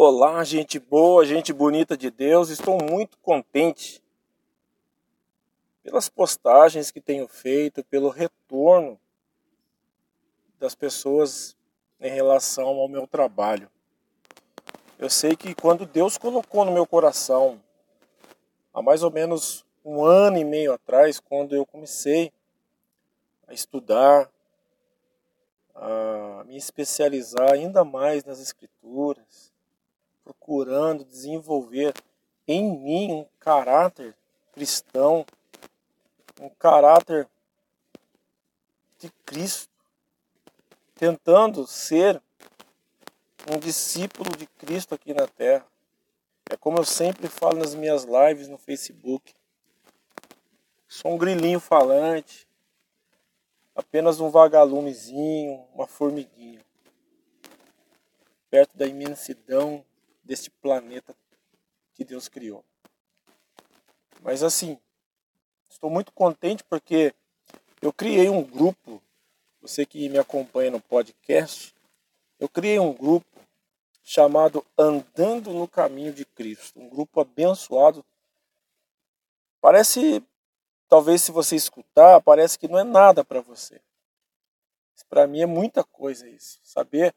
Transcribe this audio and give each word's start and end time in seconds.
Olá, 0.00 0.44
gente 0.44 0.78
boa, 0.78 1.26
gente 1.26 1.52
bonita 1.52 1.96
de 1.96 2.08
Deus. 2.08 2.50
Estou 2.50 2.78
muito 2.80 3.18
contente 3.18 4.00
pelas 5.82 6.08
postagens 6.08 6.92
que 6.92 7.00
tenho 7.00 7.26
feito, 7.26 7.82
pelo 7.82 8.08
retorno 8.08 8.96
das 10.56 10.76
pessoas 10.76 11.56
em 12.00 12.12
relação 12.12 12.68
ao 12.68 12.86
meu 12.86 13.08
trabalho. 13.08 13.68
Eu 15.00 15.10
sei 15.10 15.34
que 15.34 15.52
quando 15.52 15.84
Deus 15.84 16.16
colocou 16.16 16.64
no 16.64 16.70
meu 16.70 16.86
coração, 16.86 17.60
há 18.72 18.80
mais 18.80 19.02
ou 19.02 19.10
menos 19.10 19.66
um 19.84 20.04
ano 20.04 20.38
e 20.38 20.44
meio 20.44 20.72
atrás, 20.72 21.18
quando 21.18 21.56
eu 21.56 21.66
comecei 21.66 22.32
a 23.48 23.52
estudar, 23.52 24.30
a 25.74 26.44
me 26.46 26.56
especializar 26.56 27.50
ainda 27.50 27.84
mais 27.84 28.22
nas 28.22 28.38
escrituras, 28.38 29.57
procurando 30.28 31.06
desenvolver 31.06 31.94
em 32.46 32.78
mim 32.78 33.12
um 33.12 33.26
caráter 33.40 34.14
cristão, 34.52 35.24
um 36.38 36.50
caráter 36.50 37.26
de 38.98 39.08
Cristo, 39.24 39.72
tentando 40.94 41.66
ser 41.66 42.20
um 43.50 43.58
discípulo 43.58 44.36
de 44.36 44.46
Cristo 44.46 44.94
aqui 44.94 45.14
na 45.14 45.26
terra. 45.26 45.66
É 46.50 46.56
como 46.58 46.76
eu 46.76 46.84
sempre 46.84 47.26
falo 47.28 47.58
nas 47.58 47.74
minhas 47.74 48.04
lives 48.04 48.48
no 48.48 48.58
Facebook. 48.58 49.34
Sou 50.86 51.12
um 51.12 51.18
grilinho 51.18 51.60
falante, 51.60 52.46
apenas 53.74 54.20
um 54.20 54.28
vagalumezinho, 54.28 55.66
uma 55.72 55.86
formiguinha, 55.86 56.60
perto 58.50 58.76
da 58.76 58.86
imensidão 58.86 59.84
deste 60.28 60.50
planeta 60.50 61.16
que 61.94 62.04
Deus 62.04 62.28
criou. 62.28 62.62
Mas 64.20 64.42
assim, 64.42 64.78
estou 65.70 65.88
muito 65.88 66.12
contente 66.12 66.62
porque 66.64 67.14
eu 67.80 67.90
criei 67.92 68.28
um 68.28 68.42
grupo, 68.42 69.02
você 69.62 69.86
que 69.86 70.06
me 70.10 70.18
acompanha 70.18 70.70
no 70.70 70.80
podcast, 70.82 71.74
eu 72.38 72.46
criei 72.46 72.78
um 72.78 72.92
grupo 72.92 73.26
chamado 74.04 74.64
Andando 74.76 75.50
no 75.50 75.66
Caminho 75.66 76.12
de 76.12 76.26
Cristo, 76.26 76.78
um 76.78 76.90
grupo 76.90 77.22
abençoado. 77.22 78.04
Parece, 79.62 80.22
talvez 80.88 81.22
se 81.22 81.32
você 81.32 81.56
escutar, 81.56 82.20
parece 82.20 82.58
que 82.58 82.68
não 82.68 82.78
é 82.78 82.84
nada 82.84 83.24
para 83.24 83.40
você. 83.40 83.80
Para 85.08 85.26
mim 85.26 85.40
é 85.40 85.46
muita 85.46 85.82
coisa 85.82 86.28
isso, 86.28 86.60
saber 86.62 87.14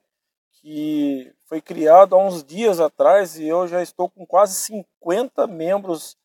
que 0.61 1.33
foi 1.45 1.59
criado 1.59 2.15
há 2.15 2.17
uns 2.23 2.43
dias 2.43 2.79
atrás 2.79 3.37
e 3.37 3.47
eu 3.47 3.67
já 3.67 3.81
estou 3.81 4.09
com 4.09 4.25
quase 4.25 4.55
50 4.55 5.47
membros 5.47 6.15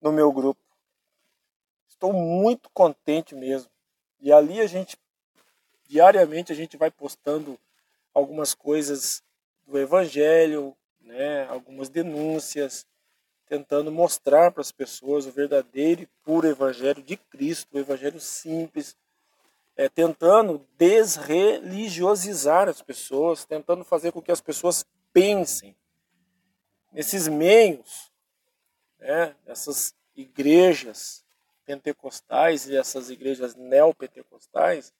no 0.00 0.12
meu 0.12 0.30
grupo. 0.30 0.60
Estou 1.88 2.12
muito 2.12 2.68
contente 2.70 3.34
mesmo. 3.34 3.70
E 4.20 4.32
ali 4.32 4.60
a 4.60 4.66
gente, 4.66 4.96
diariamente, 5.88 6.52
a 6.52 6.54
gente 6.54 6.76
vai 6.76 6.90
postando 6.90 7.58
algumas 8.12 8.54
coisas 8.54 9.22
do 9.66 9.78
Evangelho, 9.78 10.76
né, 11.00 11.46
algumas 11.48 11.88
denúncias, 11.88 12.86
tentando 13.46 13.90
mostrar 13.90 14.50
para 14.50 14.60
as 14.60 14.72
pessoas 14.72 15.26
o 15.26 15.32
verdadeiro 15.32 16.02
e 16.02 16.08
puro 16.22 16.46
Evangelho 16.46 17.02
de 17.02 17.16
Cristo, 17.16 17.68
o 17.74 17.78
Evangelho 17.78 18.20
simples, 18.20 18.96
é, 19.76 19.88
tentando 19.88 20.66
desreligiosizar 20.76 22.68
as 22.68 22.82
pessoas, 22.82 23.44
tentando 23.44 23.84
fazer 23.84 24.12
com 24.12 24.20
que 24.20 24.32
as 24.32 24.40
pessoas 24.40 24.84
pensem. 25.12 25.76
Nesses 26.92 27.26
meios, 27.26 28.12
né, 28.98 29.34
essas 29.46 29.94
igrejas 30.14 31.24
pentecostais 31.64 32.66
e 32.68 32.76
essas 32.76 33.08
igrejas 33.08 33.54
neopentecostais, 33.54 34.92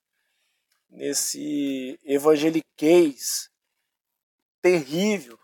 nesse 0.89 1.99
evangeliquez 2.05 3.51
terrível, 4.61 5.39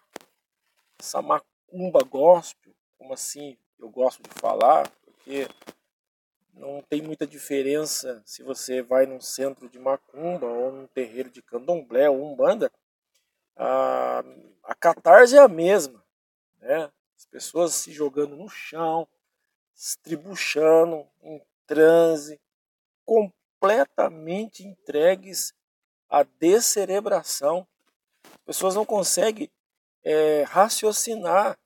essa 0.99 1.21
macumba 1.21 2.01
gospel, 2.05 2.73
como 2.97 3.15
assim 3.15 3.59
eu 3.79 3.89
gosto 3.89 4.23
de 4.23 4.31
falar, 4.41 4.91
porque 5.05 5.49
não 6.59 6.83
tem 6.83 7.01
muita 7.01 7.27
diferença 7.27 8.21
se 8.25 8.43
você 8.43 8.83
vai 8.83 9.07
num 9.07 9.21
centro 9.21 9.69
de 9.69 9.79
macumba 9.79 10.47
ou 10.47 10.73
num 10.73 10.87
terreiro 10.89 11.31
de 11.31 11.41
candomblé 11.41 12.11
ou 12.11 12.33
umbanda. 12.33 12.71
A, 13.57 14.25
a 14.63 14.75
catarse 14.75 15.37
é 15.37 15.41
a 15.41 15.49
mesma. 15.49 16.05
Né? 16.61 16.91
As 17.17 17.25
pessoas 17.27 17.75
se 17.75 17.93
jogando 17.93 18.37
no 18.37 18.49
chão, 18.49 19.07
se 19.75 19.99
tribuchando, 19.99 21.07
em 21.23 21.41
transe, 21.67 22.41
completamente 23.05 24.67
entregues 24.67 25.55
à 26.09 26.23
descerebração. 26.23 27.67
As 28.25 28.45
pessoas 28.45 28.75
não 28.75 28.85
conseguem 28.85 29.51
é, 30.03 30.43
raciocinar, 30.43 31.59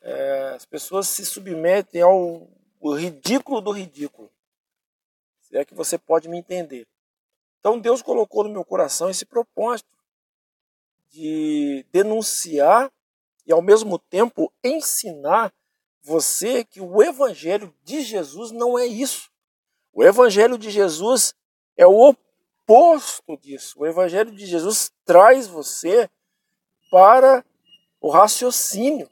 é, 0.00 0.54
as 0.56 0.64
pessoas 0.64 1.06
se 1.06 1.24
submetem 1.24 2.02
ao 2.02 2.48
ridículo 2.96 3.60
do 3.60 3.70
ridículo. 3.70 4.31
É 5.52 5.64
que 5.64 5.74
você 5.74 5.98
pode 5.98 6.28
me 6.28 6.38
entender. 6.38 6.86
Então 7.60 7.78
Deus 7.78 8.02
colocou 8.02 8.44
no 8.44 8.50
meu 8.50 8.64
coração 8.64 9.08
esse 9.08 9.24
propósito 9.24 9.88
de 11.10 11.86
denunciar 11.92 12.90
e 13.46 13.52
ao 13.52 13.62
mesmo 13.62 13.98
tempo 13.98 14.52
ensinar 14.64 15.52
você 16.02 16.64
que 16.64 16.80
o 16.80 17.02
evangelho 17.02 17.72
de 17.84 18.00
Jesus 18.00 18.50
não 18.50 18.78
é 18.78 18.86
isso. 18.86 19.30
O 19.92 20.02
evangelho 20.02 20.56
de 20.58 20.70
Jesus 20.70 21.34
é 21.76 21.86
o 21.86 22.08
oposto 22.08 23.36
disso. 23.36 23.78
O 23.78 23.86
evangelho 23.86 24.32
de 24.32 24.46
Jesus 24.46 24.90
traz 25.04 25.46
você 25.46 26.10
para 26.90 27.44
o 28.00 28.10
raciocínio. 28.10 29.08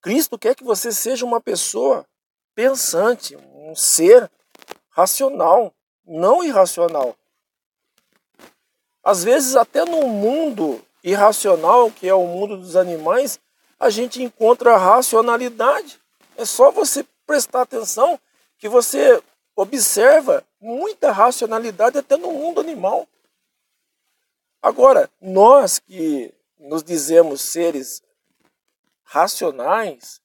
Cristo 0.00 0.38
quer 0.38 0.54
que 0.54 0.64
você 0.64 0.92
seja 0.92 1.26
uma 1.26 1.40
pessoa 1.40 2.06
pensante, 2.54 3.36
um 3.36 3.74
ser 3.74 4.30
racional, 4.96 5.74
não 6.06 6.42
irracional. 6.42 7.14
Às 9.04 9.22
vezes, 9.22 9.54
até 9.54 9.84
no 9.84 10.08
mundo 10.08 10.82
irracional, 11.04 11.90
que 11.90 12.08
é 12.08 12.14
o 12.14 12.26
mundo 12.26 12.56
dos 12.56 12.76
animais, 12.76 13.38
a 13.78 13.90
gente 13.90 14.22
encontra 14.22 14.78
racionalidade. 14.78 16.00
É 16.34 16.46
só 16.46 16.70
você 16.70 17.06
prestar 17.26 17.60
atenção 17.60 18.18
que 18.56 18.70
você 18.70 19.22
observa 19.54 20.42
muita 20.58 21.12
racionalidade 21.12 21.98
até 21.98 22.16
no 22.16 22.32
mundo 22.32 22.58
animal. 22.58 23.06
Agora, 24.62 25.10
nós 25.20 25.78
que 25.78 26.32
nos 26.58 26.82
dizemos 26.82 27.42
seres 27.42 28.02
racionais, 29.04 30.22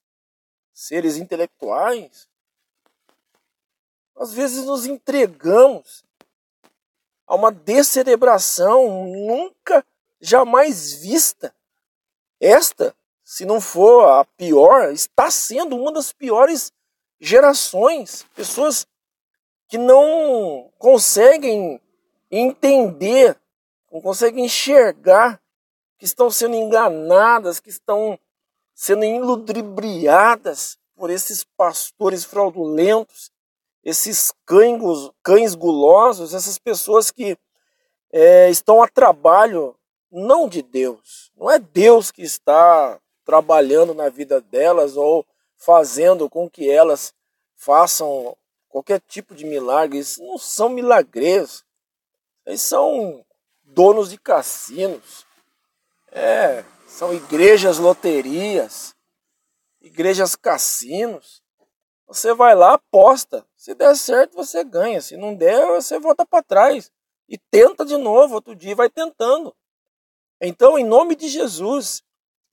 seres 0.73 1.17
intelectuais, 1.17 2.30
às 4.21 4.31
vezes 4.31 4.65
nos 4.65 4.85
entregamos 4.85 6.03
a 7.25 7.33
uma 7.33 7.51
descerebração 7.51 9.07
nunca, 9.07 9.83
jamais 10.19 10.93
vista. 10.93 11.51
Esta, 12.39 12.95
se 13.23 13.45
não 13.45 13.59
for 13.59 14.07
a 14.07 14.23
pior, 14.23 14.93
está 14.93 15.31
sendo 15.31 15.75
uma 15.75 15.91
das 15.91 16.13
piores 16.13 16.71
gerações. 17.19 18.23
Pessoas 18.35 18.85
que 19.67 19.79
não 19.79 20.71
conseguem 20.77 21.81
entender, 22.29 23.35
não 23.91 24.01
conseguem 24.01 24.45
enxergar, 24.45 25.41
que 25.97 26.05
estão 26.05 26.29
sendo 26.29 26.55
enganadas, 26.55 27.59
que 27.59 27.69
estão 27.72 28.19
sendo 28.75 29.03
iludibriadas 29.03 30.78
por 30.96 31.09
esses 31.09 31.43
pastores 31.43 32.23
fraudulentos, 32.23 33.31
esses 33.83 34.33
cães, 34.45 34.81
cães 35.23 35.55
gulosos, 35.55 36.33
essas 36.33 36.57
pessoas 36.57 37.11
que 37.11 37.37
é, 38.11 38.49
estão 38.49 38.81
a 38.81 38.87
trabalho 38.87 39.75
não 40.11 40.47
de 40.47 40.61
Deus. 40.61 41.31
Não 41.35 41.49
é 41.49 41.57
Deus 41.57 42.11
que 42.11 42.22
está 42.22 42.99
trabalhando 43.23 43.93
na 43.93 44.09
vida 44.09 44.41
delas 44.41 44.97
ou 44.97 45.25
fazendo 45.57 46.29
com 46.29 46.49
que 46.49 46.69
elas 46.69 47.13
façam 47.55 48.35
qualquer 48.67 48.99
tipo 48.99 49.33
de 49.33 49.45
milagre. 49.45 49.99
Isso 49.99 50.22
não 50.23 50.37
são 50.37 50.69
milagres. 50.69 51.63
Eles 52.45 52.61
são 52.61 53.23
donos 53.63 54.09
de 54.09 54.17
cassinos. 54.17 55.25
É, 56.11 56.66
são 56.87 57.13
igrejas 57.13 57.77
loterias, 57.77 58.93
igrejas 59.79 60.35
cassinos. 60.35 61.41
Você 62.11 62.34
vai 62.34 62.55
lá, 62.55 62.73
aposta. 62.73 63.46
Se 63.55 63.73
der 63.73 63.96
certo, 63.96 64.35
você 64.35 64.63
ganha. 64.63 65.02
Se 65.02 65.16
não 65.16 65.34
der, 65.34 65.66
você 65.67 65.99
volta 65.99 66.25
para 66.25 66.43
trás. 66.43 66.91
E 67.28 67.37
tenta 67.37 67.85
de 67.85 67.97
novo, 67.97 68.35
outro 68.35 68.55
dia 68.55 68.75
vai 68.75 68.90
tentando. 68.90 69.55
Então, 70.41 70.78
em 70.78 70.84
nome 70.84 71.16
de 71.16 71.29
Jesus, 71.29 72.03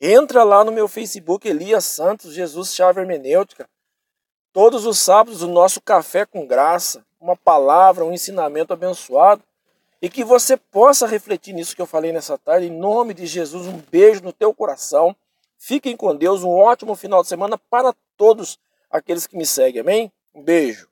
Entra 0.01 0.45
lá 0.45 0.63
no 0.63 0.71
meu 0.71 0.87
Facebook, 0.87 1.49
Elias 1.49 1.85
Santos, 1.85 2.33
Jesus 2.33 2.73
Chave 2.73 3.01
Hermenêutica. 3.01 3.69
Todos 4.53 4.87
os 4.87 4.97
sábados, 4.97 5.43
o 5.43 5.49
nosso 5.49 5.81
café 5.81 6.25
com 6.25 6.47
graça, 6.47 7.05
uma 7.21 7.37
palavra, 7.37 8.05
um 8.05 8.13
ensinamento 8.13 8.73
abençoado. 8.73 9.43
E 10.01 10.09
que 10.09 10.23
você 10.23 10.57
possa 10.57 11.05
refletir 11.05 11.53
nisso 11.53 11.75
que 11.75 11.83
eu 11.83 11.87
falei 11.87 12.13
nessa 12.13 12.39
tarde. 12.39 12.69
Em 12.69 12.71
nome 12.71 13.13
de 13.13 13.27
Jesus, 13.27 13.67
um 13.67 13.79
beijo 13.91 14.23
no 14.23 14.33
teu 14.33 14.55
coração. 14.55 15.17
Fiquem 15.59 15.97
com 15.97 16.15
Deus. 16.15 16.45
Um 16.45 16.51
ótimo 16.51 16.95
final 16.95 17.21
de 17.23 17.29
semana 17.29 17.59
para 17.69 17.93
todos 18.17 18.57
aqueles 18.91 19.27
que 19.27 19.37
me 19.37 19.47
seguem. 19.47 19.81
Amém? 19.81 20.13
Um 20.35 20.43
beijo. 20.43 20.89